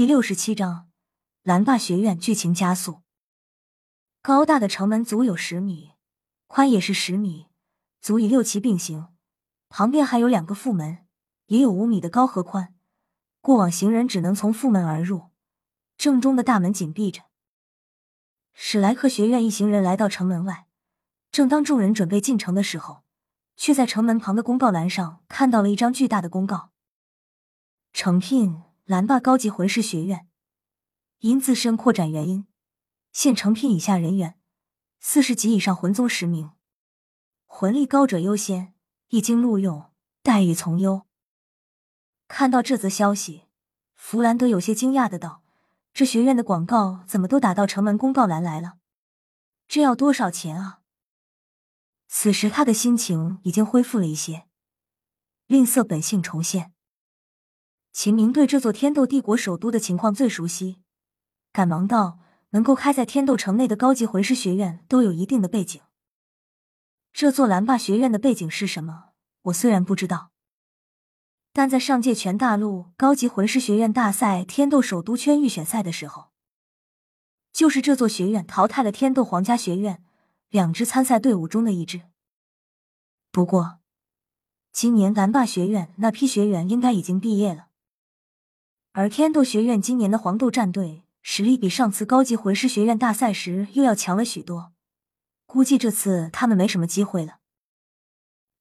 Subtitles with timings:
[0.00, 0.88] 第六十七章，
[1.42, 3.02] 蓝霸学院剧情加速。
[4.22, 5.90] 高大的城门足有十米，
[6.46, 7.48] 宽也是十米，
[8.00, 9.08] 足以六旗并行。
[9.68, 11.04] 旁边还有两个副门，
[11.48, 12.74] 也有五米的高和宽。
[13.42, 15.32] 过往行人只能从副门而入，
[15.98, 17.24] 正中的大门紧闭着。
[18.54, 20.66] 史莱克学院一行人来到城门外，
[21.30, 23.02] 正当众人准备进城的时候，
[23.54, 26.70] 却在城门旁的公告栏上看到了一张巨大的公告：
[27.92, 30.26] 诚聘蓝霸高级魂师学院，
[31.20, 32.48] 因自身扩展原因，
[33.12, 34.36] 现诚聘以下人员：
[34.98, 36.50] 四十级以上魂宗十名，
[37.46, 38.74] 魂力高者优先，
[39.10, 39.92] 一经录用，
[40.24, 41.06] 待遇从优。
[42.26, 43.44] 看到这则消息，
[43.94, 45.44] 弗兰德有些惊讶的道
[45.94, 48.78] ：“这学院的广告怎么都打到城门公告栏来了？
[49.68, 50.80] 这要多少钱啊？”
[52.10, 54.48] 此时他的心情已经恢复了一些，
[55.46, 56.72] 吝啬本性重现。
[57.92, 60.80] 秦明对这座天斗帝国首都的情况最熟悉，
[61.52, 65.80] 赶忙道：“能够开在天斗城内的高级魂师学院都有一定的背景。
[67.12, 69.10] 这座蓝霸学院的背景是什么？
[69.42, 70.30] 我虽然不知道。”
[71.52, 76.30] 但在上届全大陆高级魂师学院大赛天斗首都圈预选赛的时候，
[77.52, 80.04] 就是这座学院淘汰了天斗皇家学院
[80.48, 82.02] 两支参赛队伍中的一支。
[83.32, 83.80] 不过，
[84.72, 87.66] 今年蓝霸学院那批学员应该已经毕业了，
[88.92, 94.72] 而天斗学院今年的黄豆战队实力比上次高级魂师学院大赛时又要强了许多，
[95.46, 97.38] 估计这次他们没什么机会了。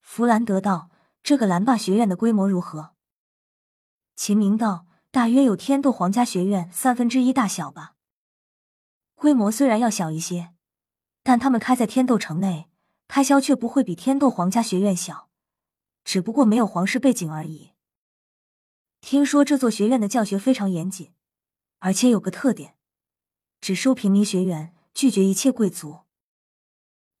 [0.00, 0.90] 弗兰德道。
[1.20, 2.94] 这个蓝霸学院的规模如何？
[4.14, 7.96] 秦明道：“大约有天斗皇家学院三分之一大小吧。
[9.14, 10.54] 规模虽然要小一些，
[11.22, 12.70] 但他们开在天斗城内，
[13.08, 15.28] 开销却不会比天斗皇家学院小，
[16.02, 17.72] 只不过没有皇室背景而已。
[19.00, 21.12] 听说这座学院的教学非常严谨，
[21.78, 22.76] 而且有个特点，
[23.60, 26.00] 只收平民学员，拒绝一切贵族。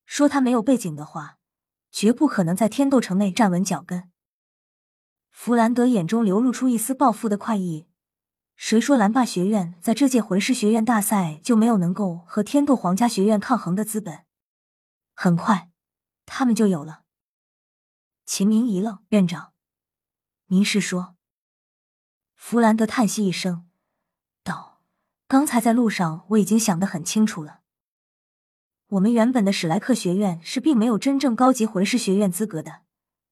[0.04, 1.36] 说他没有背景的话。”
[1.90, 4.10] 绝不可能在天斗城内站稳脚跟。
[5.30, 7.88] 弗兰德眼中流露出一丝报复的快意。
[8.56, 14.26] 谁说蓝霸学院在这届魂师学院大赛就没有能够和天斗皇家学院抗衡的资本？
[15.14, 15.70] 很快，
[16.26, 17.04] 他们就有了。
[18.26, 19.54] 秦明一愣：“院长，
[20.48, 21.16] 您是说？”
[22.38, 23.68] 弗兰德叹息一声，
[24.42, 24.80] 道
[25.28, 27.60] ：“刚才在路上我已经想得很清楚了。”
[28.90, 32.82] 我们原本的史莱克学院是并没有真正高级魂师学院资格的，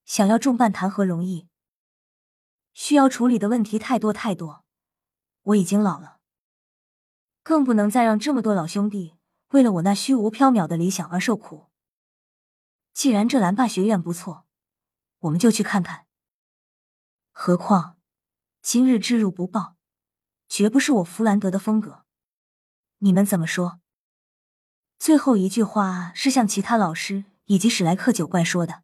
[0.04, 1.48] 想要重办谈何容易？
[2.74, 4.64] 需要处理的问题太多太多，
[5.42, 6.18] 我已经老了，
[7.42, 9.14] 更不能再让这么多老兄弟
[9.50, 11.70] 为了我那虚无缥缈的理想而受苦。
[12.92, 14.46] 既然这蓝霸学院不错，
[15.20, 16.06] 我们就去看看。
[17.30, 17.95] 何况
[18.68, 19.76] 今日之辱不报，
[20.48, 22.04] 绝不是我弗兰德的风格。
[22.98, 23.78] 你们怎么说？
[24.98, 28.82] 最后一句话是向其他老师以及史莱克九怪说的。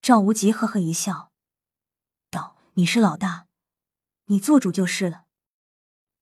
[0.00, 1.30] 赵无极呵呵一笑，
[2.30, 3.48] 道：“你是老大，
[4.28, 5.26] 你做主就是了，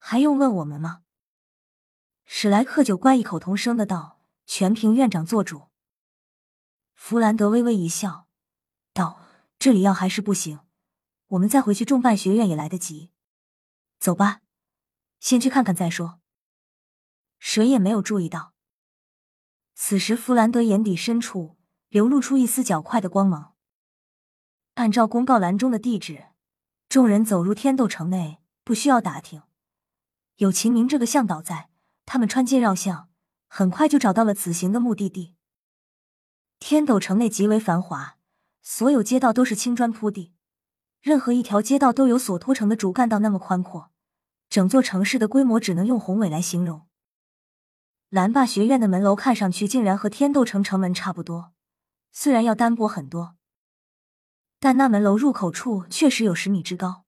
[0.00, 1.04] 还用问我们吗？”
[2.26, 5.68] 史莱克九怪异口同声的道：“全凭院长做主。”
[6.96, 8.26] 弗兰德微微一笑，
[8.92, 9.20] 道
[9.60, 10.58] ：“这里要还是不行，
[11.32, 13.10] 我们再回去众办学院也来得及。
[13.98, 14.40] 走吧，
[15.18, 16.20] 先去看看再说。”
[17.38, 18.52] 谁也没有注意到。
[19.74, 21.56] 此时，弗兰德眼底深处
[21.88, 23.54] 流露出一丝狡快的光芒。
[24.74, 26.26] 按照公告栏中的地址，
[26.88, 29.42] 众人走入天斗城内，不需要打听，
[30.36, 31.70] 有秦明这个向导在，
[32.04, 33.08] 他们穿街绕巷，
[33.48, 35.34] 很快就找到了此行的目的地。
[36.58, 38.18] 天斗城内极为繁华，
[38.60, 40.32] 所有街道都是青砖铺地，
[41.02, 43.90] 任何一条街道都有所托城的主干道那么宽阔，
[44.48, 46.86] 整座城市的规模只能用宏伟来形容。
[48.08, 51.52] 蓝霸学院的门楼看上去竟然和天斗城城门差不多，
[52.12, 53.34] 虽然要单薄很多，
[54.60, 57.04] 但那门楼入口处确实有十米之高。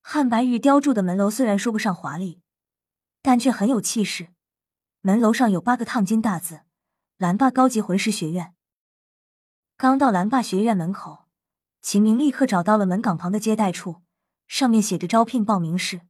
[0.00, 2.40] 汉白玉雕铸的门楼虽然说不上华丽，
[3.20, 4.28] 但却很有气势。
[5.02, 6.62] 门楼上有八个烫金大字
[7.18, 8.54] ：“蓝霸高级魂师学院。”
[9.76, 11.26] 刚到蓝霸学院门口，
[11.80, 14.02] 秦明立刻找到了门岗旁的接待处，
[14.46, 16.02] 上面写着招聘报名室。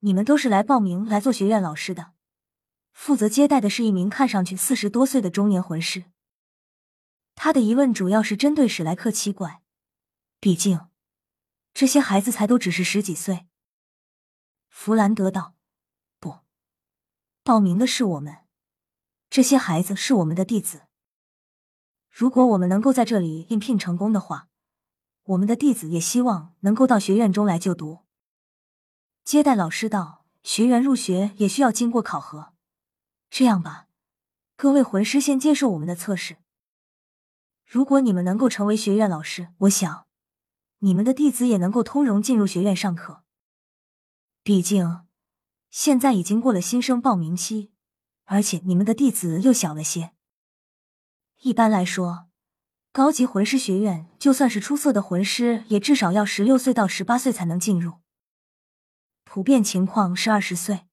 [0.00, 2.12] 你们都是来报名来做学院老师的。
[2.92, 6.04] 负责接待的是一名看上去四十多岁的中年魂师。
[7.34, 9.62] 他的疑问主要是针对史莱克七怪，
[10.38, 10.88] 毕竟
[11.72, 13.46] 这些孩子才都只是十几岁。
[14.68, 15.54] 弗兰德道
[16.20, 16.40] ：“不，
[17.42, 18.44] 报名的是我们，
[19.30, 20.82] 这些孩子是我们的弟子。
[22.12, 24.48] 如果我们能够在这里应聘成功的话，
[25.22, 28.00] 我们的弟子也希望能够到学院中来就读。”
[29.24, 32.52] 接待老师道：“学员入学也需要经过考核。
[33.30, 33.88] 这样吧，
[34.56, 36.36] 各位魂师先接受我们的测试。
[37.64, 40.06] 如果你们能够成为学院老师，我想
[40.80, 43.22] 你们的弟子也能够通融进入学院上课。
[44.42, 45.06] 毕竟
[45.70, 47.72] 现在已经过了新生报名期，
[48.24, 50.12] 而且你们的弟子又小了些。
[51.42, 52.28] 一般来说。”
[52.92, 58.00] 高级魂师学院，就算是出色的魂师，也至少要十六岁到十八岁才能进入。
[59.24, 60.86] 普遍情况是二十岁。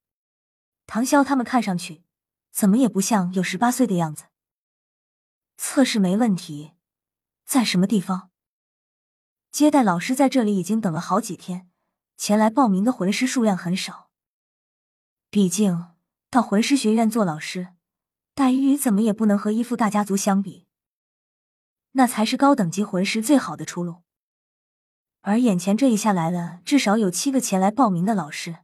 [0.87, 2.05] 唐潇他们看上去
[2.51, 4.27] 怎么也不像有十八岁的样子。
[5.57, 6.71] 测试没问题，
[7.45, 8.31] 在什么地方？
[9.51, 11.69] 接待老师在这里已经等了好几天，
[12.15, 14.09] 前来报名的魂师数量很少。
[15.29, 15.87] 毕竟
[16.29, 17.73] 到魂师学院做老师，
[18.39, 20.65] 待遇怎么也不能和依附大家族相比。
[21.91, 24.03] 那才是高等级魂师最好的出路，
[25.19, 28.59] 而眼前这一下来了，至少有七个前来报名的老师，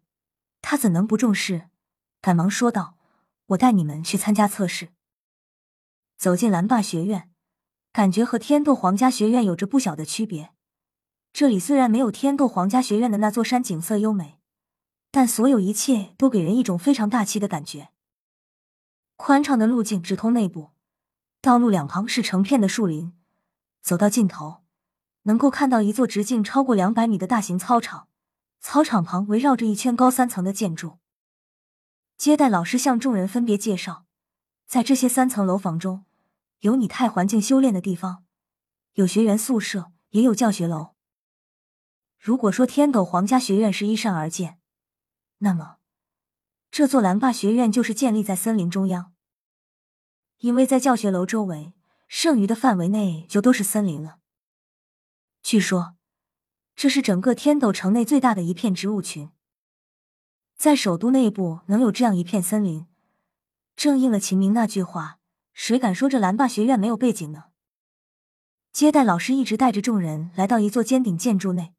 [0.62, 1.68] 他怎能不重视？
[2.22, 2.96] 赶忙说道
[3.48, 4.92] ：“我带你们去参加测试。”
[6.16, 7.30] 走进蓝霸学院，
[7.92, 10.52] 感觉和天斗皇家学院有着不小的区别。
[11.34, 14.40] 这里虽然没有天斗皇家学院的那座山景色优美，
[15.12, 17.90] 但所有一切都给人一种非常大气的感觉。
[19.16, 20.72] 宽敞的路径直通内部。
[21.42, 23.14] 道路两旁是成片的树林，
[23.82, 24.64] 走到尽头，
[25.24, 28.08] 能够看到一座直径超过两百米的大型操场。
[28.60, 30.98] 操场旁围绕着一圈高三层的建筑。
[32.18, 34.08] 接待老师向众人分别介绍，
[34.66, 36.06] 在这些三层楼房中，
[36.62, 38.24] 有拟态环境修炼的地方，
[38.94, 40.96] 有学员宿舍，也有教学楼。
[42.18, 44.58] 如果说天斗皇家学院是依山而建，
[45.38, 45.76] 那么
[46.78, 49.14] 这座蓝霸学院就是建立在森林中央。
[50.40, 51.72] 因为在教学楼周围，
[52.10, 54.18] 剩余的范围内就都是森林了。
[55.42, 55.96] 据说，
[56.76, 59.30] 这是整个天斗城内最大的一片植物群。
[60.58, 62.86] 在首都内部能有这样一片森林，
[63.78, 65.20] 正应了秦明那句话
[65.56, 67.46] ：“谁敢说这蓝霸学院没有背景呢？”
[68.74, 71.74] 接待老师一直带着众人来到一座尖顶建筑内，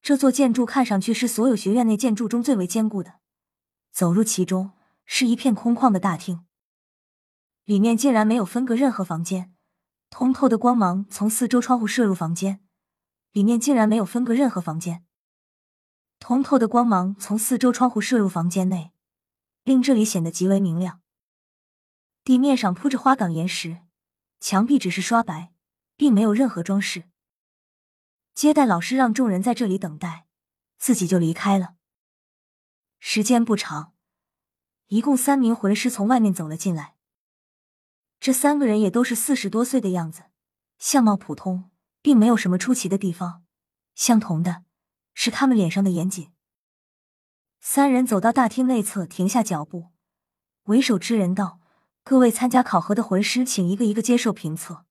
[0.00, 3.14] 这座建筑看上去是所有学院内建筑中最为坚固的。
[3.92, 4.72] 走入其中，
[5.04, 6.44] 是一片空旷的大厅。
[7.64, 9.54] 里面竟然没有分隔任何房间，
[10.10, 12.60] 通透的光芒从四周窗户射入房间。
[13.32, 15.06] 里面竟然没有分隔任何房间，
[16.18, 18.92] 通透的光芒从四周窗户射入房间内，
[19.64, 21.00] 令这里显得极为明亮。
[22.24, 23.78] 地面上铺着花岗岩石，
[24.38, 25.52] 墙壁只是刷白，
[25.96, 27.04] 并没有任何装饰。
[28.34, 30.26] 接待老师让众人在这里等待，
[30.78, 31.76] 自己就离开了。
[33.04, 33.94] 时间不长，
[34.86, 36.94] 一共三名魂师从外面走了进来。
[38.20, 40.26] 这三个人也都是四十多岁的样子，
[40.78, 43.42] 相貌普通，并没有什么出奇的地方。
[43.96, 44.62] 相同的
[45.14, 46.30] 是他们脸上的严谨。
[47.60, 49.88] 三人走到大厅内侧，停下脚步，
[50.66, 51.58] 为首之人道
[52.04, 54.86] ：“各位参加考核的魂师，请一个一个接受评测。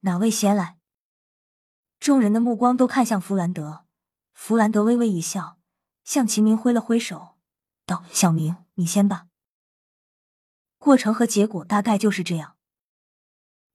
[0.00, 0.76] 哪位先来？”
[2.00, 3.84] 众人的目光都看向弗兰德。
[4.32, 5.60] 弗兰德微微一笑，
[6.04, 7.36] 向秦明挥了挥手，
[7.86, 9.26] 道：“小明，你先吧。”
[10.78, 12.56] 过程和结果大概就是这样。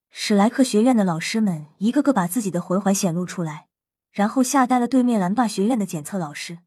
[0.09, 3.67] 史莱克学院的老师们一个个把自己的魂环显露出来，
[4.11, 6.59] 然后吓呆了对面蓝霸学院的检测老师。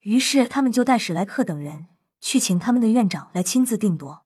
[0.00, 1.88] 于是他们就带史莱克等人
[2.20, 4.24] 去请他们的院长来亲自定夺。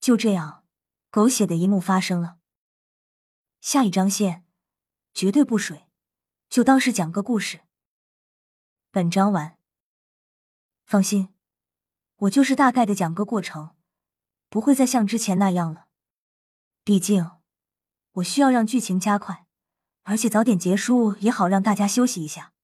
[0.00, 0.64] 就这样，
[1.10, 2.38] 狗血的一幕发生了。
[3.60, 4.44] 下一张线
[5.12, 5.88] 绝对不水，
[6.48, 7.60] 就当是讲个故事。
[8.90, 9.58] 本章完。
[10.86, 11.28] 放心。
[12.20, 13.76] 我就是大概的讲个过程，
[14.48, 15.88] 不会再像之前那样了。
[16.84, 17.30] 毕竟，
[18.12, 19.46] 我需要让剧情加快，
[20.04, 22.54] 而且早点结束也好让大家休息一下。